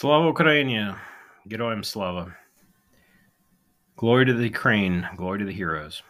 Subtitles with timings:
[0.00, 0.96] Slava Ukraine.
[1.48, 2.36] Героям Slava.
[3.96, 5.08] Glory to the Ukraine.
[5.16, 6.02] Glory to the heroes.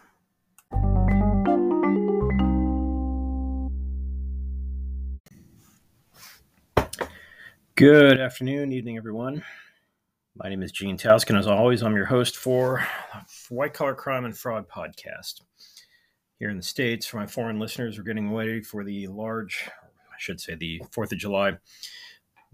[7.75, 9.43] Good afternoon, evening, everyone.
[10.35, 11.37] My name is Gene Tauskin.
[11.37, 12.83] As always, I'm your host for
[13.49, 15.41] White Collar Crime and Fraud podcast.
[16.39, 20.15] Here in the States, for my foreign listeners, we're getting ready for the large, I
[20.19, 21.57] should say, the 4th of July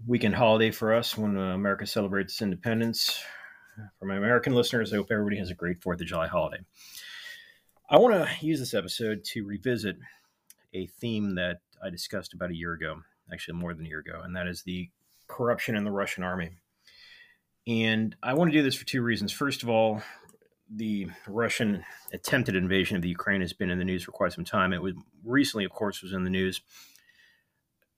[0.07, 3.21] weekend holiday for us when uh, America celebrates independence.
[3.99, 6.63] For my American listeners, I hope everybody has a great 4th of July holiday.
[7.89, 9.97] I want to use this episode to revisit
[10.73, 14.21] a theme that I discussed about a year ago, actually more than a year ago,
[14.23, 14.89] and that is the
[15.27, 16.51] corruption in the Russian army.
[17.67, 19.31] And I want to do this for two reasons.
[19.31, 20.01] First of all,
[20.69, 24.45] the Russian attempted invasion of the Ukraine has been in the news for quite some
[24.45, 24.73] time.
[24.73, 26.61] It was recently, of course, was in the news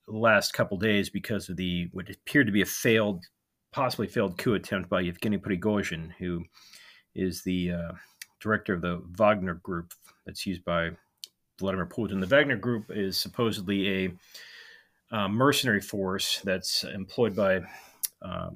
[0.08, 3.24] the last couple days because of the what appeared to be a failed,
[3.72, 6.44] possibly failed coup attempt by Yevgeny Prigozhin, who
[7.16, 7.92] is the uh,
[8.40, 9.94] director of the Wagner Group
[10.26, 10.92] that's used by
[11.60, 12.20] Vladimir Putin.
[12.20, 17.62] The Wagner Group is supposedly a uh, mercenary force that's employed by
[18.22, 18.50] uh,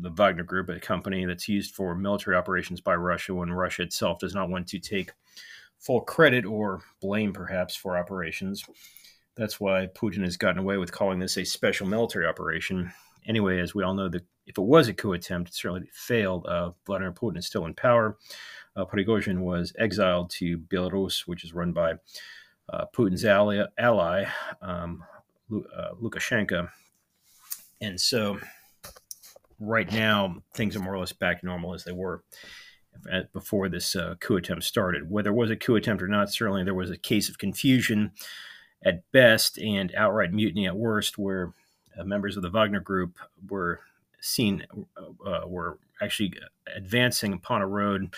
[0.00, 4.18] the Wagner Group, a company that's used for military operations by Russia when Russia itself
[4.18, 5.12] does not want to take
[5.78, 8.64] full credit or blame, perhaps, for operations.
[9.36, 12.92] That's why Putin has gotten away with calling this a special military operation.
[13.26, 16.46] Anyway, as we all know, that if it was a coup attempt, it certainly failed.
[16.46, 18.18] Uh, Vladimir Putin is still in power.
[18.76, 21.94] Uh, Prigozhin was exiled to Belarus, which is run by
[22.72, 24.24] uh, Putin's ally, ally
[24.62, 25.04] um,
[25.52, 26.68] uh, Lukashenko.
[27.80, 28.38] And so
[29.58, 32.22] right now, things are more or less back to normal as they were
[33.32, 35.10] before this uh, coup attempt started.
[35.10, 38.12] Whether it was a coup attempt or not, certainly there was a case of confusion
[38.84, 41.52] at best and outright mutiny at worst, where
[41.98, 43.80] uh, members of the Wagner Group were
[44.20, 44.64] seen
[45.26, 46.34] uh, were actually
[46.74, 48.14] advancing upon a road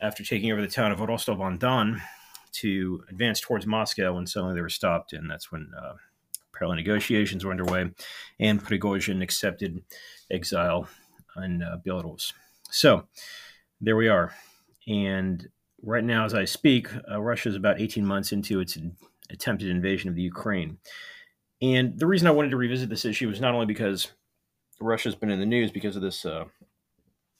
[0.00, 2.02] after taking over the town of Rostov on Don
[2.52, 5.94] to advance towards Moscow, and suddenly they were stopped, and that's when uh,
[6.54, 7.90] parallel negotiations were underway,
[8.40, 9.82] and Prigozhin accepted
[10.30, 10.88] exile
[11.42, 12.32] in uh, Belarus.
[12.70, 13.06] So
[13.80, 14.34] there we are,
[14.86, 15.46] and
[15.82, 18.78] right now, as I speak, uh, Russia is about 18 months into its
[19.30, 20.78] attempted invasion of the Ukraine.
[21.62, 24.12] And the reason I wanted to revisit this issue was not only because
[24.80, 26.44] Russia's been in the news because of this uh,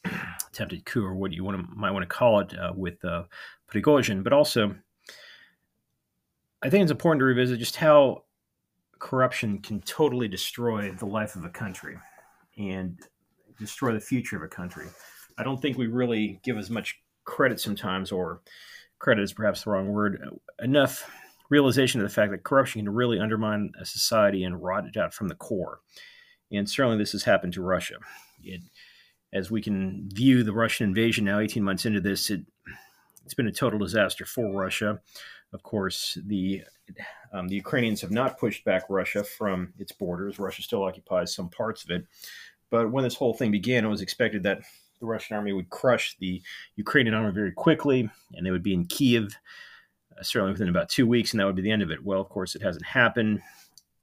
[0.49, 3.25] attempted coup, or what you want to, might want to call it, uh, with uh,
[3.71, 4.75] Prigozhin, but also
[6.63, 8.25] I think it's important to revisit just how
[8.99, 11.97] corruption can totally destroy the life of a country
[12.57, 12.99] and
[13.59, 14.87] destroy the future of a country.
[15.39, 18.41] I don't think we really give as much credit sometimes, or
[18.99, 20.19] credit is perhaps the wrong word,
[20.63, 21.11] enough
[21.51, 25.15] realization of the fact that corruption can really undermine a society and rot it out
[25.15, 25.81] from the core.
[26.53, 27.97] And certainly this has happened to Russia.
[28.43, 28.61] It,
[29.33, 32.43] as we can view the Russian invasion now, 18 months into this, it,
[33.25, 35.01] it's been a total disaster for Russia.
[35.53, 36.63] Of course, the
[37.33, 40.39] um, the Ukrainians have not pushed back Russia from its borders.
[40.39, 42.07] Russia still occupies some parts of it.
[42.71, 44.61] But when this whole thing began, it was expected that
[45.01, 46.43] the Russian army would crush the
[46.77, 49.37] Ukrainian army very quickly, and they would be in Kiev
[50.19, 52.05] uh, certainly within about two weeks, and that would be the end of it.
[52.05, 53.41] Well, of course, it hasn't happened.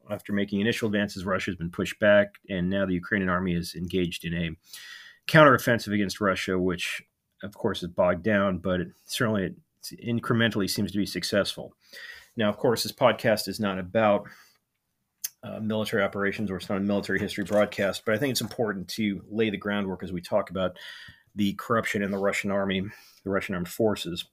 [0.10, 3.74] After making initial advances, Russia has been pushed back, and now the Ukrainian army is
[3.76, 4.50] engaged in a
[5.28, 7.02] counteroffensive against Russia, which,
[7.42, 9.56] of course, is bogged down, but it, certainly it
[10.06, 11.74] incrementally seems to be successful.
[12.36, 14.28] Now, of course, this podcast is not about
[15.44, 18.88] uh, military operations or it's not a military history broadcast, but I think it's important
[18.90, 20.78] to lay the groundwork as we talk about
[21.36, 22.82] the corruption in the Russian army,
[23.24, 24.26] the Russian armed forces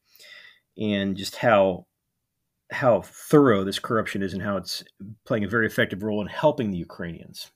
[0.80, 1.86] and just how
[2.72, 4.84] how thorough this corruption is and how it's
[5.26, 7.50] playing a very effective role in helping the Ukrainians.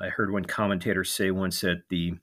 [0.00, 2.14] I heard one commentator say once that the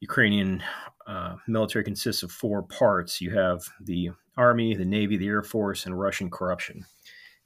[0.00, 0.62] Ukrainian
[1.06, 3.20] uh, military consists of four parts.
[3.20, 6.84] You have the army, the navy, the air force, and Russian corruption.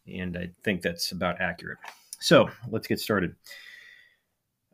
[0.06, 1.78] And I think that's about accurate.
[2.20, 3.34] So let's get started.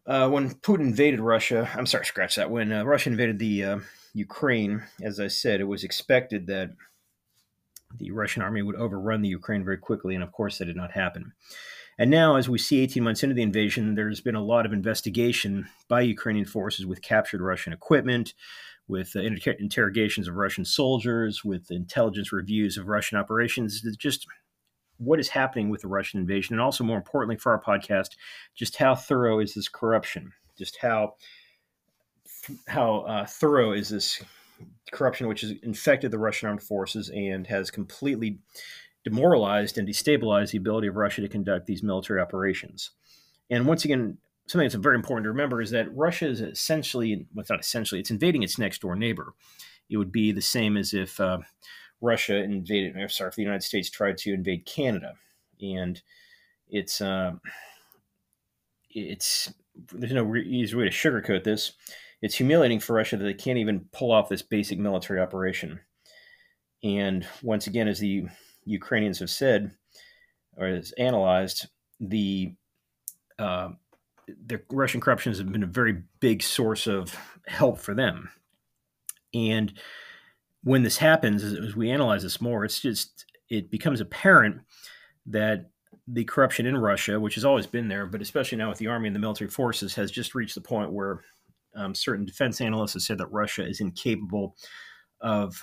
[0.09, 2.51] Uh, when Putin invaded Russia, I'm sorry, scratch that.
[2.51, 3.79] When uh, Russia invaded the uh,
[4.15, 6.71] Ukraine, as I said, it was expected that
[7.99, 10.93] the Russian army would overrun the Ukraine very quickly, and of course, that did not
[10.93, 11.33] happen.
[11.99, 14.73] And now, as we see 18 months into the invasion, there's been a lot of
[14.73, 18.33] investigation by Ukrainian forces with captured Russian equipment,
[18.87, 23.83] with uh, inter- interrogations of Russian soldiers, with intelligence reviews of Russian operations.
[23.85, 24.27] It's just
[24.99, 28.17] what is happening with the Russian invasion, and also, more importantly, for our podcast,
[28.55, 30.33] just how thorough is this corruption?
[30.57, 31.15] Just how
[32.67, 34.23] how uh, thorough is this
[34.93, 38.39] corruption, which has infected the Russian armed forces and has completely
[39.05, 42.91] demoralized and destabilized the ability of Russia to conduct these military operations.
[43.51, 47.45] And once again, something that's very important to remember is that Russia is essentially, well,
[47.49, 49.35] not essentially, it's invading its next door neighbor.
[49.91, 51.39] It would be the same as if uh,
[52.01, 55.15] Russia invaded, or sorry, if the United States tried to invade Canada.
[55.61, 56.01] And
[56.69, 57.33] it's, uh,
[58.91, 59.53] it's,
[59.93, 61.73] there's no easy way to sugarcoat this.
[62.21, 65.81] It's humiliating for Russia that they can't even pull off this basic military operation.
[66.83, 68.27] And once again, as the
[68.65, 69.73] Ukrainians have said,
[70.57, 71.67] or as analyzed,
[72.01, 72.55] the
[73.39, 73.71] uh,
[74.47, 77.17] the Russian corruption has been a very big source of
[77.47, 78.31] help for them.
[79.33, 79.73] And
[80.65, 84.61] when this happens, as we analyze this more, it's just it becomes apparent
[85.27, 85.71] that
[86.07, 89.09] the corruption in Russia, which has always been there, but especially now with the army
[89.09, 91.23] and the military forces, has just reached the point where
[91.77, 94.57] um, certain defense analysts have said that Russia is incapable
[95.21, 95.61] of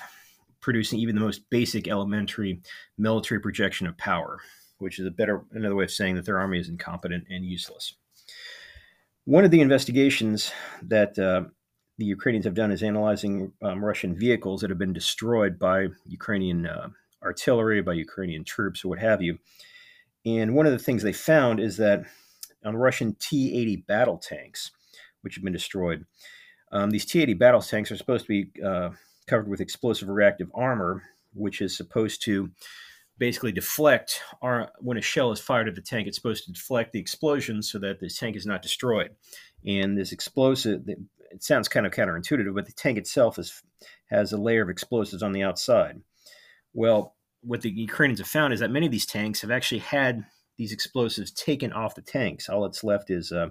[0.62, 2.62] producing even the most basic elementary
[2.98, 4.39] military projection of power,
[4.77, 7.95] which is a better another way of saying that their army is incompetent and useless.
[9.25, 10.51] One of the investigations
[10.83, 11.45] that uh,
[11.97, 16.65] the Ukrainians have done is analyzing um, Russian vehicles that have been destroyed by Ukrainian
[16.65, 16.89] uh,
[17.24, 19.39] artillery, by Ukrainian troops, or what have you.
[20.25, 22.03] And one of the things they found is that
[22.65, 24.71] on Russian T 80 battle tanks,
[25.21, 26.06] which have been destroyed,
[26.71, 28.89] um, these T 80 battle tanks are supposed to be uh,
[29.27, 31.03] covered with explosive reactive armor,
[31.33, 32.51] which is supposed to
[33.18, 36.91] basically deflect our, when a shell is fired at the tank it's supposed to deflect
[36.91, 39.12] the explosion so that the tank is not destroyed
[39.65, 40.86] and this explosive
[41.31, 43.62] it sounds kind of counterintuitive but the tank itself is
[44.10, 46.01] has a layer of explosives on the outside
[46.74, 50.25] well what the ukrainians have found is that many of these tanks have actually had
[50.57, 53.50] these explosives taken off the tanks all that's left is uh,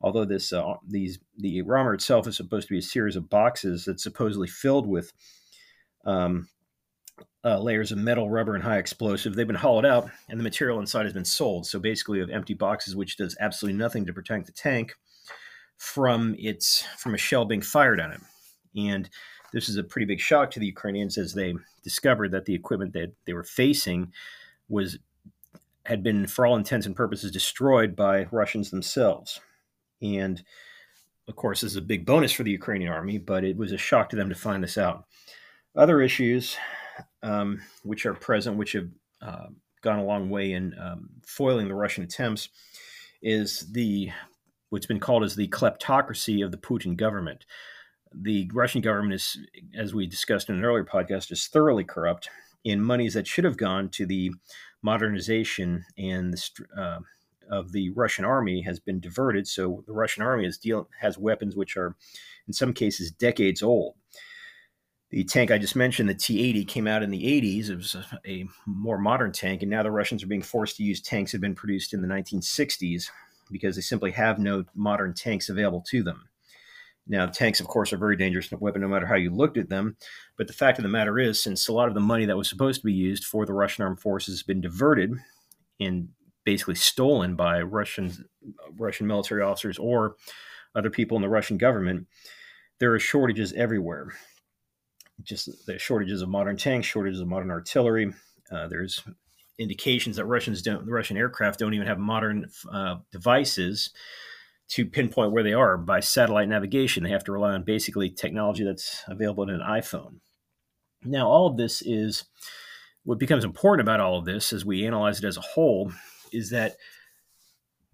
[0.00, 3.84] although this uh, these the armor itself is supposed to be a series of boxes
[3.84, 5.12] that's supposedly filled with
[6.06, 6.48] um,
[7.44, 9.34] uh, layers of metal, rubber, and high explosive.
[9.34, 11.66] They've been hollowed out, and the material inside has been sold.
[11.66, 14.94] So basically, you have empty boxes, which does absolutely nothing to protect the tank
[15.80, 18.20] from its from a shell being fired on it.
[18.76, 19.08] And
[19.50, 22.92] this is a pretty big shock to the Ukrainians as they discovered that the equipment
[22.92, 24.12] that they were facing
[24.68, 24.98] was
[25.86, 29.40] had been, for all intents and purposes, destroyed by Russians themselves.
[30.02, 30.44] And
[31.26, 33.78] of course, this is a big bonus for the Ukrainian army, but it was a
[33.78, 35.06] shock to them to find this out.
[35.74, 36.58] Other issues
[37.22, 38.88] um, which are present, which have
[39.22, 39.46] uh,
[39.80, 42.50] gone a long way in um, foiling the Russian attempts,
[43.22, 44.10] is the
[44.70, 47.44] what's been called as the kleptocracy of the Putin government.
[48.12, 49.38] The Russian government is,
[49.76, 52.28] as we discussed in an earlier podcast, is thoroughly corrupt
[52.64, 54.32] in monies that should have gone to the
[54.82, 56.98] modernization and the, uh,
[57.50, 59.46] of the Russian army has been diverted.
[59.46, 61.96] So the Russian army is deal, has weapons which are,
[62.46, 63.94] in some cases, decades old
[65.10, 67.68] the tank I just mentioned, the T 80, came out in the 80s.
[67.68, 70.84] It was a, a, more modern tank, and now the Russians are being forced to
[70.84, 73.10] use tanks that have been produced in the 1960s
[73.50, 76.28] because they simply have no modern tanks available to them.
[77.06, 79.96] Now, tanks, of course, are very dangerous weapon no matter how you looked at them.
[80.36, 82.48] But the fact of the matter is, since a lot of the money that was
[82.48, 85.12] supposed to be used for the Russian armed forces has been diverted
[85.80, 86.10] and
[86.44, 88.28] basically stolen by Russian
[88.78, 90.16] Russian military officers or
[90.74, 92.06] other people in the Russian government,
[92.78, 94.14] there are shortages everywhere
[95.22, 98.12] just the shortages of modern tanks, shortages of modern artillery.
[98.50, 99.02] Uh, there's
[99.60, 103.90] indications that Russians don't, the Russian aircraft don't even have modern uh, devices
[104.68, 107.04] to pinpoint where they are by satellite navigation.
[107.04, 110.20] They have to rely on basically technology that's available in an iPhone.
[111.04, 112.24] Now, all of this is
[113.04, 115.92] what becomes important about all of this as we analyze it as a whole
[116.32, 116.76] is that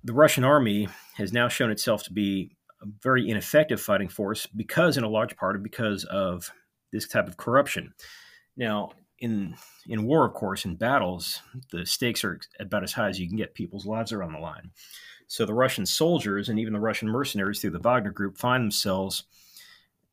[0.04, 4.96] the Russian army has now shown itself to be a very ineffective fighting force because,
[4.96, 6.52] in a large part, because of
[6.92, 7.92] this type of corruption.
[8.56, 9.54] Now, in
[9.86, 13.36] in war, of course, in battles, the stakes are about as high as you can
[13.36, 13.54] get.
[13.54, 14.70] People's lives are on the line.
[15.26, 19.24] So the Russian soldiers and even the Russian mercenaries through the Wagner Group find themselves,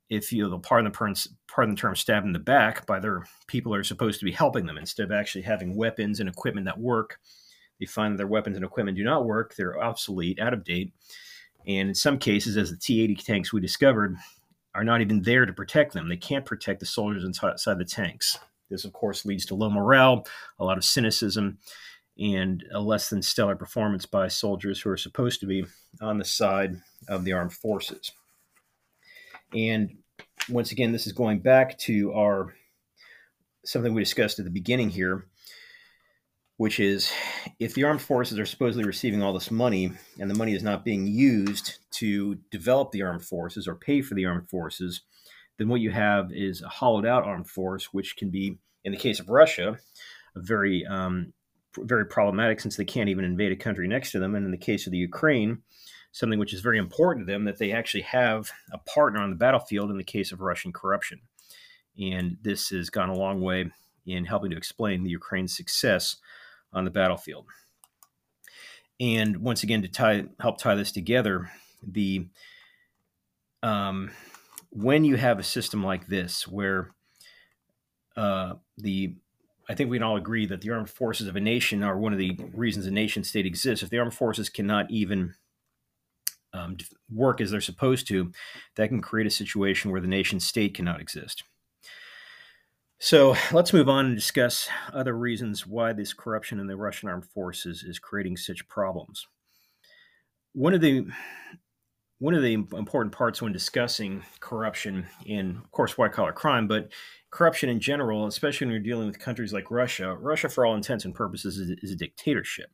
[0.10, 3.72] if you will pardon the, pardon the term, stabbed in the back by their people
[3.74, 4.77] who are supposed to be helping them.
[4.77, 7.19] Instead of actually having weapons and equipment that work,
[7.79, 9.55] they find that their weapons and equipment do not work.
[9.55, 10.93] They're obsolete, out of date.
[11.67, 14.15] And in some cases, as the T 80 tanks we discovered,
[14.75, 16.10] are not even there to protect them.
[16.10, 18.39] They can't protect the soldiers inside the tanks.
[18.74, 20.25] This, of course, leads to low morale,
[20.60, 21.58] a lot of cynicism,
[22.18, 25.65] and a less than stellar performance by soldiers who are supposed to be
[26.01, 28.12] on the side of the armed forces.
[29.53, 29.98] And
[30.50, 32.53] once again, this is going back to our
[33.65, 35.25] something we discussed at the beginning here
[36.58, 37.12] which is
[37.60, 40.86] if the armed forces are supposedly receiving all this money and the money is not
[40.86, 45.01] being used to develop the armed forces or pay for the armed forces,
[45.57, 48.98] then what you have is a hollowed out armed force, which can be, in the
[48.98, 49.77] case of Russia,
[50.36, 51.33] very um,
[51.77, 54.36] very problematic since they can't even invade a country next to them.
[54.36, 55.63] And in the case of the Ukraine,
[56.12, 59.36] something which is very important to them that they actually have a partner on the
[59.36, 61.22] battlefield in the case of Russian corruption.
[62.00, 63.72] And this has gone a long way
[64.05, 66.17] in helping to explain the Ukraine's success
[66.72, 67.45] on the battlefield.
[69.00, 71.51] And once again, to tie help tie this together,
[71.86, 72.27] the
[73.63, 74.12] um,
[74.74, 76.92] when you have a system like this where
[78.18, 79.15] uh, the
[79.70, 82.12] I think we can all agree that the armed forces of a nation are one
[82.12, 83.82] of the reasons a nation state exists.
[83.82, 85.36] If the armed forces cannot even
[86.51, 86.77] um,
[87.10, 88.32] work as they're supposed to,
[88.75, 91.44] that can create a situation where the nation state cannot exist.
[93.00, 97.25] So let's move on and discuss other reasons why this corruption in the Russian armed
[97.25, 99.27] forces is creating such problems.
[100.51, 101.08] One of the
[102.24, 106.88] one of the important parts when discussing corruption in, of course, white collar crime, but
[107.32, 111.03] corruption in general, especially when you're dealing with countries like Russia, Russia, for all intents
[111.03, 112.72] and purposes, is, is a dictatorship.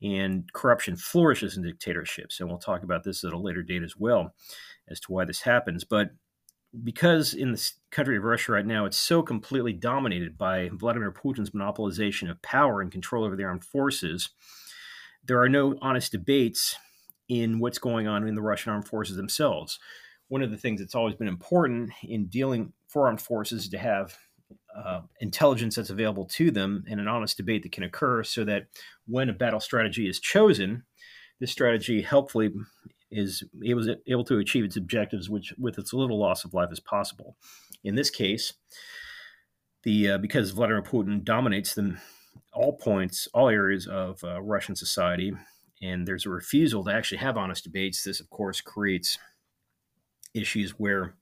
[0.00, 2.38] And corruption flourishes in dictatorships.
[2.38, 4.34] And we'll talk about this at a later date as well
[4.88, 5.82] as to why this happens.
[5.82, 6.10] But
[6.84, 11.50] because in the country of Russia right now, it's so completely dominated by Vladimir Putin's
[11.50, 14.28] monopolization of power and control over the armed forces,
[15.24, 16.76] there are no honest debates
[17.30, 19.78] in what's going on in the Russian armed forces themselves.
[20.28, 24.18] One of the things that's always been important in dealing for armed forces to have
[24.76, 28.66] uh, intelligence that's available to them and an honest debate that can occur so that
[29.06, 30.82] when a battle strategy is chosen,
[31.38, 32.50] this strategy helpfully
[33.12, 36.80] is able, able to achieve its objectives, which with as little loss of life as
[36.80, 37.36] possible.
[37.84, 38.54] In this case,
[39.84, 42.00] the uh, because Vladimir Putin dominates them
[42.52, 45.32] all points, all areas of uh, Russian society,
[45.82, 48.02] and there's a refusal to actually have honest debates.
[48.02, 49.18] This, of course, creates
[50.34, 51.14] issues where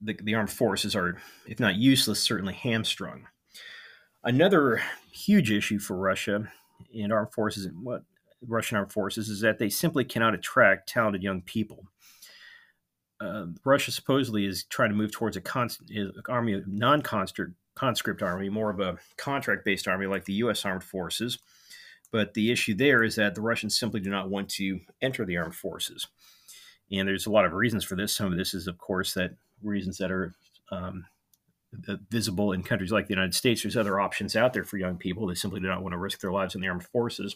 [0.00, 3.26] the, the armed forces are, if not useless, certainly hamstrung.
[4.24, 6.48] Another huge issue for Russia
[6.94, 8.04] and armed forces, what
[8.46, 11.86] Russian armed forces is that they simply cannot attract talented young people.
[13.20, 15.90] Uh, Russia supposedly is trying to move towards a constant
[16.28, 20.64] army, non-conscript conscript army, more of a contract-based army like the U.S.
[20.64, 21.38] Armed Forces.
[22.12, 25.38] But the issue there is that the Russians simply do not want to enter the
[25.38, 26.06] armed forces,
[26.92, 28.14] and there's a lot of reasons for this.
[28.14, 30.34] Some of this is, of course, that reasons that are
[30.70, 31.06] um,
[32.10, 33.62] visible in countries like the United States.
[33.62, 35.26] There's other options out there for young people.
[35.26, 37.34] They simply do not want to risk their lives in the armed forces.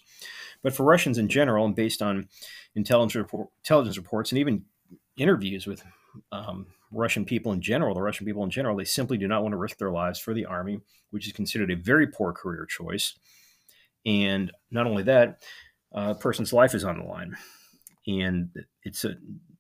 [0.63, 2.29] But for Russians in general, and based on
[2.75, 4.65] intelligence, report, intelligence reports and even
[5.17, 5.83] interviews with
[6.33, 9.53] um, Russian people in general, the Russian people in general, they simply do not want
[9.53, 10.81] to risk their lives for the army,
[11.11, 13.15] which is considered a very poor career choice.
[14.07, 15.43] And not only that,
[15.93, 17.37] a person's life is on the line.
[18.07, 18.51] And
[18.85, 19.17] it's a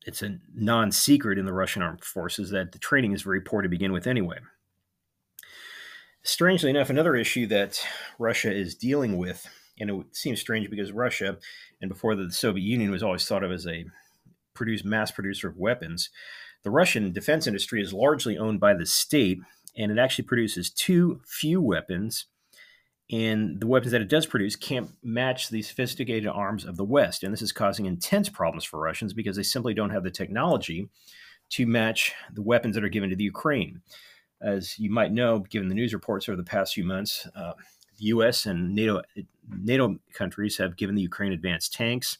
[0.06, 3.68] it's a non-secret in the Russian armed forces that the training is very poor to
[3.68, 4.38] begin with anyway.
[6.22, 7.84] Strangely enough, another issue that
[8.18, 9.48] Russia is dealing with,
[9.80, 11.38] and it seems strange because Russia,
[11.80, 13.84] and before the Soviet Union, was always thought of as a
[14.54, 16.10] produce mass producer of weapons.
[16.62, 19.38] The Russian defense industry is largely owned by the state,
[19.76, 22.26] and it actually produces too few weapons.
[23.10, 27.22] And the weapons that it does produce can't match the sophisticated arms of the West.
[27.22, 30.88] And this is causing intense problems for Russians because they simply don't have the technology
[31.50, 33.80] to match the weapons that are given to the Ukraine.
[34.42, 37.52] As you might know, given the news reports over the past few months, uh,
[37.98, 38.44] the U.S.
[38.44, 39.02] and NATO
[39.48, 42.18] NATO countries have given the Ukraine advanced tanks,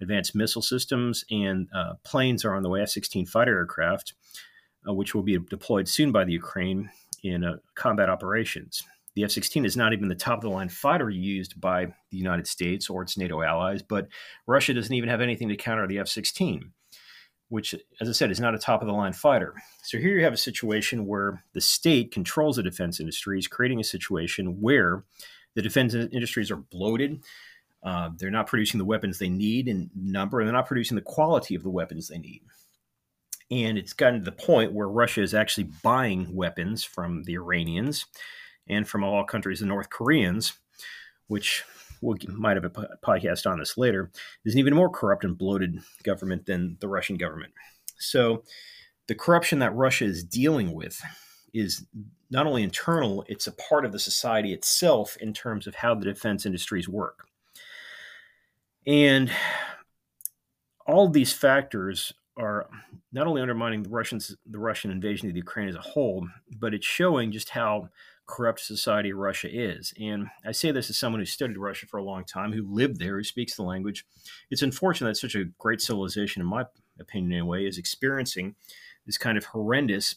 [0.00, 2.82] advanced missile systems, and uh, planes are on the way.
[2.82, 4.12] F-16 fighter aircraft,
[4.88, 6.90] uh, which will be deployed soon by the Ukraine
[7.24, 8.84] in uh, combat operations.
[9.14, 12.46] The F-16 is not even the top of the line fighter used by the United
[12.46, 14.08] States or its NATO allies, but
[14.46, 16.70] Russia doesn't even have anything to counter the F-16
[17.50, 19.54] which, as I said, is not a top of the line fighter.
[19.82, 23.84] So here you have a situation where the state controls the defense industries, creating a
[23.84, 25.04] situation where
[25.56, 27.24] the defense industries are bloated.
[27.82, 31.02] Uh, they're not producing the weapons they need in number, and they're not producing the
[31.02, 32.42] quality of the weapons they need.
[33.50, 38.06] And it's gotten to the point where Russia is actually buying weapons from the Iranians
[38.70, 40.54] and from all countries, the North Koreans,
[41.26, 41.64] which
[42.00, 44.10] we might have a podcast on this later,
[44.44, 47.52] is an even more corrupt and bloated government than the Russian government.
[47.98, 48.42] So
[49.06, 51.00] the corruption that Russia is dealing with
[51.52, 51.84] is
[52.30, 56.04] not only internal, it's a part of the society itself in terms of how the
[56.04, 57.26] defense industries work.
[58.86, 59.30] And
[60.86, 62.68] all of these factors are
[63.12, 66.26] not only undermining the Russians, the Russian invasion of the Ukraine as a whole,
[66.58, 67.90] but it's showing just how
[68.30, 69.92] corrupt society Russia is.
[70.00, 72.98] And I say this as someone who studied Russia for a long time, who lived
[72.98, 74.06] there, who speaks the language.
[74.50, 76.64] It's unfortunate that such a great civilization, in my
[76.98, 78.54] opinion anyway, is experiencing
[79.06, 80.14] this kind of horrendous,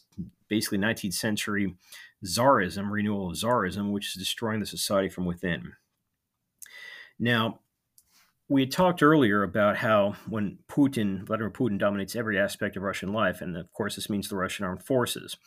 [0.48, 1.76] basically 19th century
[2.24, 5.74] czarism, renewal of czarism, which is destroying the society from within.
[7.20, 7.60] Now,
[8.50, 13.14] we had talked earlier about how when Putin, Vladimir Putin, dominates every aspect of Russian
[13.14, 15.38] life, and of course this means the Russian armed forces,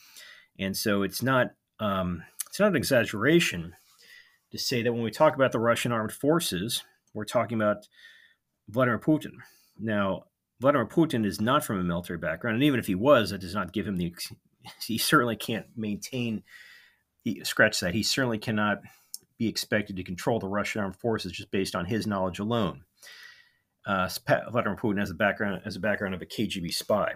[0.58, 2.22] and so it's not um,
[2.56, 3.74] it's not an exaggeration
[4.50, 6.82] to say that when we talk about the Russian armed forces,
[7.12, 7.86] we're talking about
[8.66, 9.32] Vladimir Putin.
[9.78, 10.22] Now,
[10.58, 13.54] Vladimir Putin is not from a military background, and even if he was, that does
[13.54, 14.14] not give him the.
[14.86, 16.44] He certainly can't maintain.
[17.24, 17.92] He, scratch that.
[17.92, 18.80] He certainly cannot
[19.38, 22.84] be expected to control the Russian armed forces just based on his knowledge alone.
[23.86, 24.08] Uh,
[24.50, 27.12] Vladimir Putin has a background as a background of a KGB spy.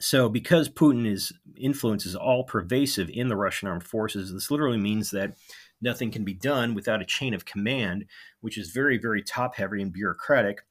[0.00, 5.10] So, because Putin's influence is all pervasive in the Russian armed forces, this literally means
[5.10, 5.34] that
[5.82, 8.06] nothing can be done without a chain of command,
[8.40, 10.62] which is very, very top heavy and bureaucratic,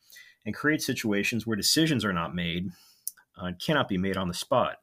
[0.46, 2.72] and creates situations where decisions are not made
[3.40, 4.78] uh, cannot be made on the spot.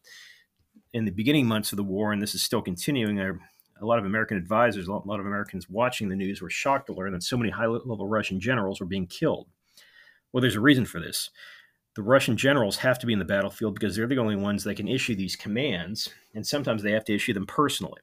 [0.92, 4.06] In the beginning months of the war, and this is still continuing, a lot of
[4.06, 7.36] American advisors, a lot of Americans watching the news were shocked to learn that so
[7.36, 9.48] many high level Russian generals were being killed.
[10.32, 11.30] Well, there's a reason for this.
[11.96, 14.76] The Russian generals have to be in the battlefield because they're the only ones that
[14.76, 18.02] can issue these commands, and sometimes they have to issue them personally.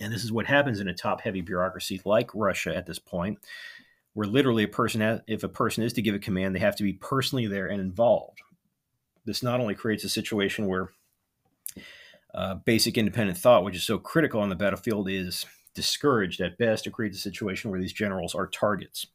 [0.00, 3.38] And this is what happens in a top heavy bureaucracy like Russia at this point,
[4.12, 6.82] where literally a person, if a person is to give a command, they have to
[6.82, 8.42] be personally there and involved.
[9.24, 10.90] This not only creates a situation where
[12.34, 16.86] uh, basic independent thought, which is so critical on the battlefield, is discouraged at best.
[16.86, 19.06] It creates a situation where these generals are targets,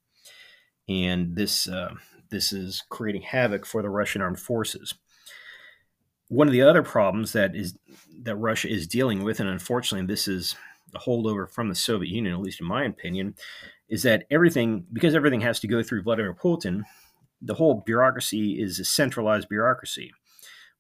[0.90, 1.94] and this uh,
[2.30, 4.94] this is creating havoc for the Russian armed forces.
[6.28, 7.78] One of the other problems that is
[8.24, 10.56] that Russia is dealing with, and unfortunately, this is
[10.94, 13.36] a holdover from the Soviet Union, at least in my opinion,
[13.90, 16.84] is that everything because everything has to go through Vladimir Putin,
[17.42, 20.12] the whole bureaucracy is a centralized bureaucracy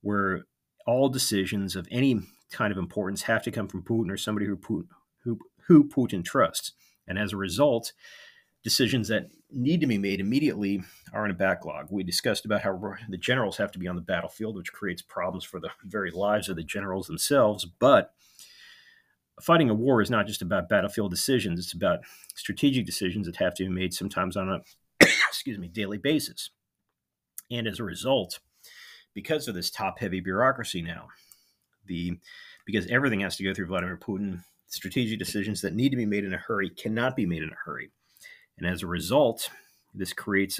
[0.01, 0.45] where
[0.87, 2.19] all decisions of any
[2.51, 4.87] kind of importance have to come from Putin or somebody who Putin,
[5.23, 6.71] who, who Putin trusts,
[7.07, 7.93] and as a result,
[8.63, 10.81] decisions that need to be made immediately
[11.13, 11.87] are in a backlog.
[11.89, 15.43] We discussed about how the generals have to be on the battlefield, which creates problems
[15.43, 17.65] for the very lives of the generals themselves.
[17.65, 18.13] But
[19.41, 21.99] fighting a war is not just about battlefield decisions; it's about
[22.35, 24.61] strategic decisions that have to be made sometimes on a
[25.29, 26.49] excuse me daily basis.
[27.51, 28.39] And as a result,
[29.13, 31.09] because of this top-heavy bureaucracy now,
[31.85, 32.17] the
[32.65, 36.23] because everything has to go through Vladimir Putin, strategic decisions that need to be made
[36.23, 37.91] in a hurry cannot be made in a hurry
[38.57, 39.49] and as a result,
[39.93, 40.59] this creates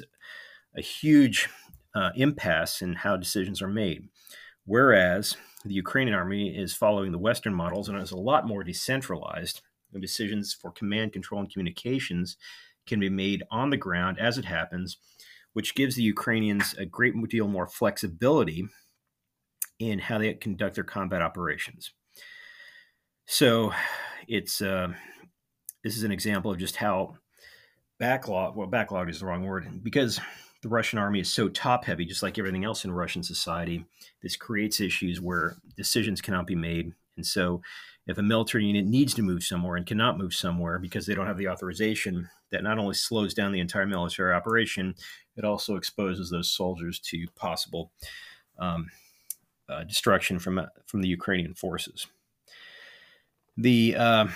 [0.75, 1.49] a huge
[1.93, 4.09] uh, impasse in how decisions are made.
[4.65, 9.61] Whereas the Ukrainian army is following the Western models and is a lot more decentralized.
[9.91, 12.37] The decisions for command, control, and communications
[12.85, 14.97] can be made on the ground as it happens,
[15.53, 18.67] which gives the Ukrainians a great deal more flexibility
[19.79, 21.91] in how they conduct their combat operations.
[23.25, 23.71] So,
[24.27, 24.89] it's uh,
[25.83, 27.17] this is an example of just how
[27.99, 30.19] backlog well backlog is the wrong word because
[30.61, 33.85] the russian army is so top heavy just like everything else in russian society
[34.25, 36.93] this creates issues where decisions cannot be made.
[37.15, 37.61] And so
[38.07, 41.27] if a military unit needs to move somewhere and cannot move somewhere because they don't
[41.27, 44.95] have the authorization that not only slows down the entire military operation
[45.37, 47.91] it also exposes those soldiers to possible
[48.57, 48.89] um,
[49.69, 52.07] uh, destruction from uh, from the ukrainian forces.
[53.57, 54.27] The uh,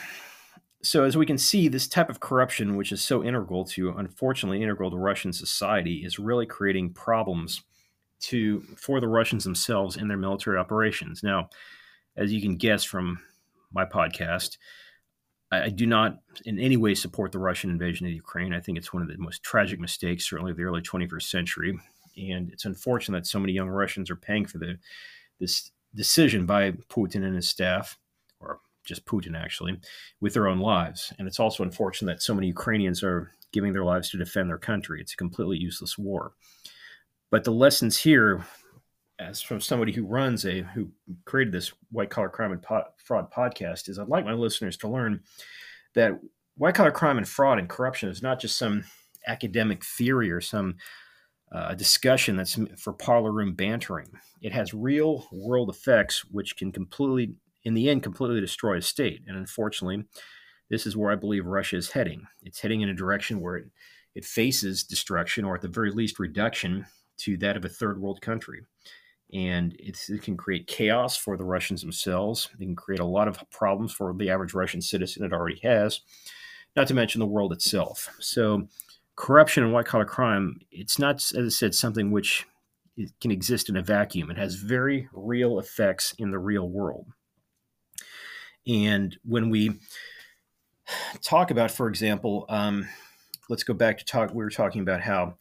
[0.81, 4.63] so as we can see, this type of corruption, which is so integral to, unfortunately,
[4.63, 7.63] integral to Russian society, is really creating problems
[8.21, 11.21] to for the Russians themselves in their military operations.
[11.21, 11.49] Now,
[12.15, 13.19] as you can guess from
[13.73, 14.57] my podcast,
[15.51, 18.53] I, I do not in any way support the Russian invasion of Ukraine.
[18.53, 21.77] I think it's one of the most tragic mistakes, certainly of the early 21st century,
[22.17, 24.77] and it's unfortunate that so many young Russians are paying for the
[25.39, 27.97] this decision by Putin and his staff
[28.89, 29.79] just Putin actually,
[30.19, 31.13] with their own lives.
[31.17, 34.57] And it's also unfortunate that so many Ukrainians are giving their lives to defend their
[34.57, 34.99] country.
[34.99, 36.33] It's a completely useless war.
[37.31, 38.45] But the lessons here,
[39.19, 40.89] as from somebody who runs a who
[41.25, 42.65] created this white collar crime and
[42.97, 45.21] fraud podcast, is I'd like my listeners to learn
[45.95, 46.19] that
[46.57, 48.83] white collar crime and fraud and corruption is not just some
[49.27, 50.75] academic theory or some
[51.51, 54.07] uh, discussion that's for parlor room bantering.
[54.41, 57.35] It has real world effects which can completely
[57.69, 59.21] in the end completely destroy a state.
[59.27, 60.03] And unfortunately,
[60.71, 62.23] this is where I believe Russia is heading.
[62.41, 63.65] It's heading in a direction where it,
[64.15, 66.87] it faces destruction, or at the very least, reduction
[67.19, 68.61] to that of a third world country.
[69.31, 72.49] And it can create chaos for the Russians themselves.
[72.55, 75.23] It can create a lot of problems for the average Russian citizen.
[75.23, 76.01] It already has,
[76.75, 78.09] not to mention the world itself.
[78.19, 78.67] So,
[79.15, 82.47] corruption and white collar crime, it's not, as I said, something which
[83.21, 84.31] can exist in a vacuum.
[84.31, 87.05] It has very real effects in the real world.
[88.69, 89.79] And when we
[91.23, 92.87] talk about, for example, um,
[93.49, 94.29] let's go back to talk.
[94.29, 95.35] We were talking about how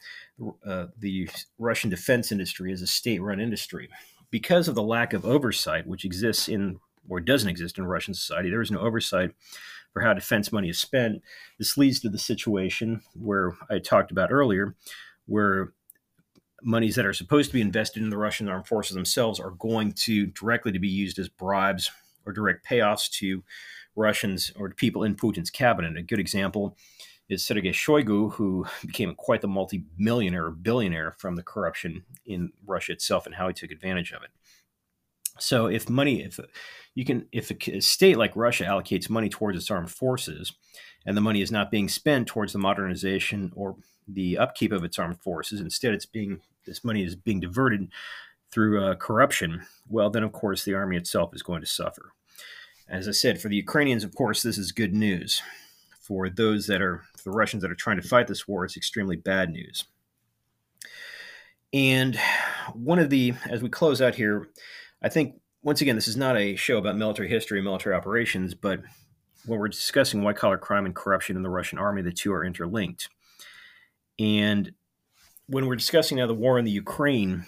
[0.65, 3.87] uh, the Russian defense industry is a state-run industry
[4.31, 8.49] because of the lack of oversight which exists in or doesn't exist in Russian society.
[8.49, 9.31] There is no oversight
[9.93, 11.21] for how defense money is spent.
[11.57, 14.75] This leads to the situation where I talked about earlier,
[15.25, 15.73] where
[16.61, 19.93] monies that are supposed to be invested in the Russian armed forces themselves are going
[19.93, 21.91] to directly to be used as bribes
[22.29, 23.43] or direct payoffs to
[23.95, 25.97] Russians or people in Putin's cabinet.
[25.97, 26.77] A good example
[27.27, 32.93] is Sergei Shoigu, who became quite the multi-millionaire or billionaire from the corruption in Russia
[32.93, 34.29] itself and how he took advantage of it.
[35.39, 36.39] So if money, if
[36.95, 40.53] you can, if a state like Russia allocates money towards its armed forces,
[41.05, 44.99] and the money is not being spent towards the modernization or the upkeep of its
[44.99, 47.89] armed forces, instead it's being this money is being diverted
[48.51, 49.61] through uh, corruption.
[49.87, 52.11] Well, then of course the army itself is going to suffer.
[52.89, 55.41] As I said, for the Ukrainians, of course, this is good news.
[56.01, 59.15] For those that are the Russians that are trying to fight this war, it's extremely
[59.15, 59.85] bad news.
[61.71, 62.19] And
[62.73, 64.49] one of the, as we close out here,
[65.03, 68.55] I think once again, this is not a show about military history, and military operations,
[68.55, 68.81] but
[69.45, 72.43] when we're discussing white collar crime and corruption in the Russian army, the two are
[72.43, 73.09] interlinked.
[74.17, 74.71] And
[75.47, 77.45] when we're discussing now the war in the Ukraine,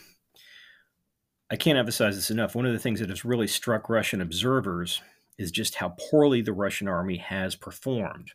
[1.50, 2.54] I can't emphasize this enough.
[2.54, 5.02] One of the things that has really struck Russian observers
[5.42, 8.32] is just how poorly the Russian army has performed.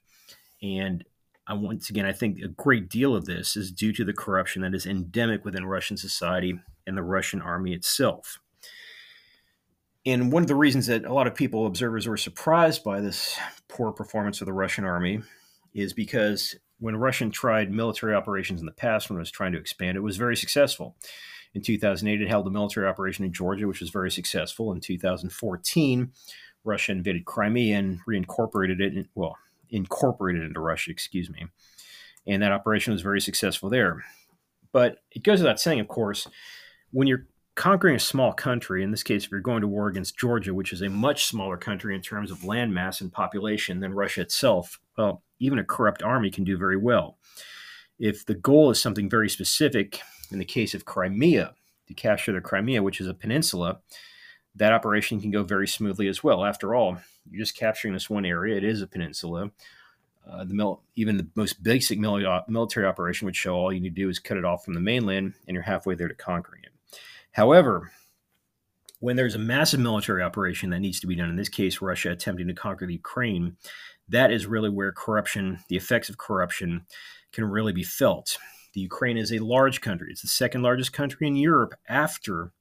[0.62, 1.04] And
[1.46, 4.62] I, once again, I think a great deal of this is due to the corruption
[4.62, 8.40] that is endemic within Russian society and the Russian army itself.
[10.04, 13.38] And one of the reasons that a lot of people, observers, were surprised by this
[13.68, 15.22] poor performance of the Russian army
[15.74, 19.58] is because when Russian tried military operations in the past, when it was trying to
[19.58, 20.96] expand, it was very successful.
[21.54, 24.72] In 2008, it held a military operation in Georgia, which was very successful.
[24.72, 26.12] In 2014,
[26.66, 29.36] Russia invaded Crimea and reincorporated it, in, well,
[29.70, 31.46] incorporated into Russia, excuse me.
[32.26, 34.04] And that operation was very successful there.
[34.72, 36.26] But it goes without saying, of course,
[36.90, 40.18] when you're conquering a small country, in this case, if you're going to war against
[40.18, 43.94] Georgia, which is a much smaller country in terms of land mass and population than
[43.94, 47.16] Russia itself, well, even a corrupt army can do very well.
[47.98, 50.00] If the goal is something very specific,
[50.30, 51.54] in the case of Crimea,
[51.88, 53.78] to capture the Crimea, which is a peninsula,
[54.56, 56.44] that operation can go very smoothly as well.
[56.44, 56.98] After all,
[57.30, 59.50] you're just capturing this one area, it is a peninsula.
[60.28, 64.02] Uh, the mil- even the most basic military operation would show all you need to
[64.02, 66.98] do is cut it off from the mainland, and you're halfway there to conquering it.
[67.32, 67.92] However,
[68.98, 72.10] when there's a massive military operation that needs to be done, in this case, Russia
[72.10, 73.56] attempting to conquer the Ukraine,
[74.08, 76.86] that is really where corruption, the effects of corruption,
[77.32, 78.38] can really be felt.
[78.72, 80.10] The Ukraine is a large country.
[80.10, 82.52] It's the second largest country in Europe after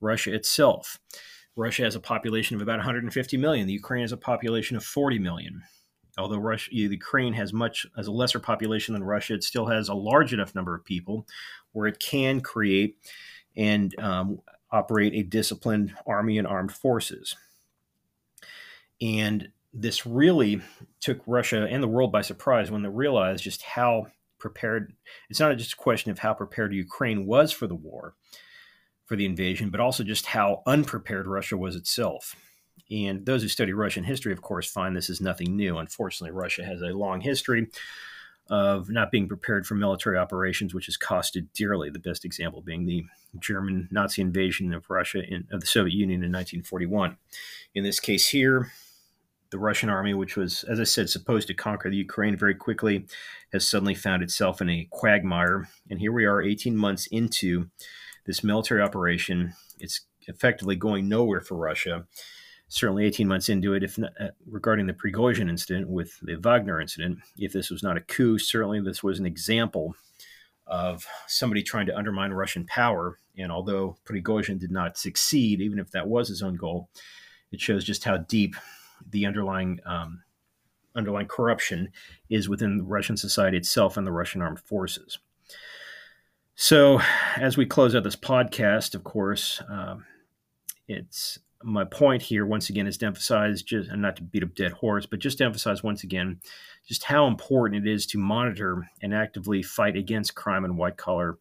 [0.00, 0.98] Russia itself.
[1.56, 3.66] Russia has a population of about 150 million.
[3.66, 5.62] The Ukraine has a population of 40 million.
[6.18, 9.88] Although Russia, the Ukraine has much as a lesser population than Russia, it still has
[9.88, 11.26] a large enough number of people
[11.72, 12.96] where it can create
[13.56, 17.34] and um, operate a disciplined army and armed forces.
[19.00, 20.60] And this really
[21.00, 24.92] took Russia and the world by surprise when they realized just how prepared.
[25.30, 28.14] It's not just a question of how prepared Ukraine was for the war,
[29.12, 32.34] for the invasion, but also just how unprepared Russia was itself.
[32.90, 35.76] And those who study Russian history, of course, find this is nothing new.
[35.76, 37.68] Unfortunately, Russia has a long history
[38.48, 41.90] of not being prepared for military operations, which has costed dearly.
[41.90, 43.04] The best example being the
[43.38, 47.18] German Nazi invasion of Russia in, of the Soviet Union in 1941.
[47.74, 48.72] In this case here,
[49.50, 53.04] the Russian army, which was, as I said, supposed to conquer the Ukraine very quickly,
[53.52, 55.68] has suddenly found itself in a quagmire.
[55.90, 57.68] And here we are, 18 months into
[58.24, 59.54] this military operation.
[59.78, 62.06] It's effectively going nowhere for Russia
[62.72, 66.80] certainly 18 months into it, if not, uh, regarding the Prigozhin incident with the Wagner
[66.80, 69.94] incident, if this was not a coup, certainly this was an example
[70.66, 73.18] of somebody trying to undermine Russian power.
[73.36, 76.88] And although Prigozhin did not succeed, even if that was his own goal,
[77.50, 78.56] it shows just how deep
[79.10, 80.22] the underlying um,
[80.94, 81.92] underlying corruption
[82.30, 85.18] is within Russian society itself and the Russian armed forces.
[86.54, 87.00] So,
[87.36, 90.04] as we close out this podcast, of course, um,
[90.86, 94.46] it's my point here once again is to emphasize just and not to beat a
[94.46, 96.40] dead horse but just to emphasize once again
[96.86, 101.38] just how important it is to monitor and actively fight against crime and white collar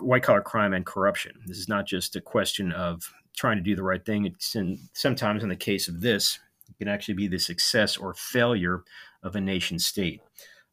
[0.00, 1.40] white collar crime and corruption.
[1.46, 4.26] This is not just a question of trying to do the right thing.
[4.26, 8.14] It's in, sometimes in the case of this it can actually be the success or
[8.14, 8.82] failure
[9.22, 10.20] of a nation state.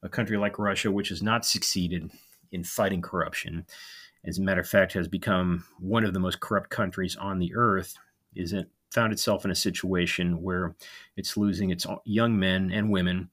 [0.04, 2.12] A country like russia which has not succeeded
[2.56, 3.66] in fighting corruption
[4.26, 7.54] as a matter of fact has become one of the most corrupt countries on the
[7.56, 7.96] earth
[8.36, 10.74] is it found itself in a situation where
[11.18, 13.30] it's losing its young men and women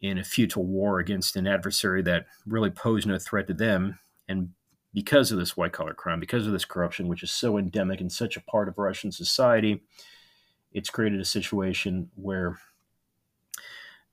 [0.00, 3.98] in a futile war against an adversary that really posed no threat to them.
[4.28, 4.50] And
[4.92, 8.10] because of this white collar crime, because of this corruption, which is so endemic and
[8.10, 9.82] such a part of Russian society,
[10.72, 12.58] it's created a situation where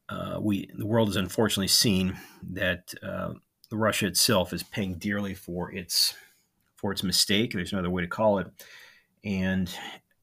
[0.10, 2.18] uh, we the world has unfortunately seen
[2.52, 3.34] that uh,
[3.76, 6.16] Russia itself is paying dearly for its
[6.76, 7.54] for its mistake.
[7.54, 8.48] There's no other way to call it,
[9.24, 9.74] and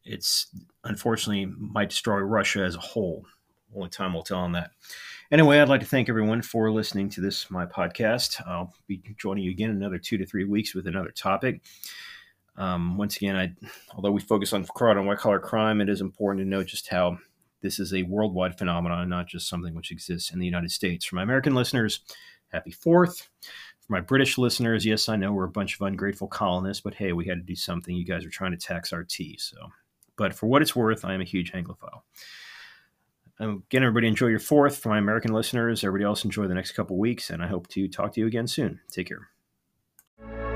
[0.05, 0.49] it's
[0.85, 3.25] unfortunately might destroy Russia as a whole.
[3.75, 4.71] Only time will tell on that.
[5.31, 8.45] Anyway, I'd like to thank everyone for listening to this my podcast.
[8.47, 11.63] I'll be joining you again in another two to three weeks with another topic.
[12.57, 13.53] Um, once again, I
[13.95, 16.89] although we focus on fraud and white collar crime, it is important to note just
[16.89, 17.19] how
[17.63, 21.05] this is a worldwide phenomenon, not just something which exists in the United States.
[21.05, 22.01] For my American listeners,
[22.51, 23.29] happy Fourth.
[23.81, 27.13] For my British listeners, yes, I know we're a bunch of ungrateful colonists, but hey,
[27.13, 27.95] we had to do something.
[27.95, 29.57] You guys are trying to tax our tea, so.
[30.17, 32.03] But for what it's worth, I am a huge Anglophile.
[33.39, 34.77] Um, again, everybody enjoy your fourth.
[34.77, 37.89] For my American listeners, everybody else enjoy the next couple weeks, and I hope to
[37.89, 38.81] talk to you again soon.
[38.91, 40.50] Take care.